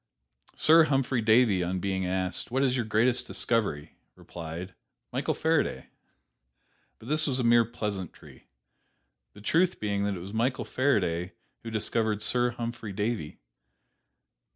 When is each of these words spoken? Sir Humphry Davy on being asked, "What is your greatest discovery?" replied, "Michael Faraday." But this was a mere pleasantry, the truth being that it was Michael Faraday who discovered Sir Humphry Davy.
Sir 0.55 0.85
Humphry 0.85 1.21
Davy 1.21 1.63
on 1.63 1.77
being 1.79 2.07
asked, 2.07 2.49
"What 2.49 2.63
is 2.63 2.75
your 2.75 2.85
greatest 2.85 3.27
discovery?" 3.27 3.97
replied, 4.15 4.73
"Michael 5.13 5.35
Faraday." 5.35 5.89
But 6.97 7.07
this 7.07 7.27
was 7.27 7.37
a 7.37 7.43
mere 7.43 7.65
pleasantry, 7.65 8.47
the 9.33 9.41
truth 9.41 9.79
being 9.79 10.05
that 10.05 10.15
it 10.15 10.19
was 10.19 10.33
Michael 10.33 10.65
Faraday 10.65 11.33
who 11.61 11.69
discovered 11.69 12.19
Sir 12.23 12.49
Humphry 12.49 12.93
Davy. 12.93 13.37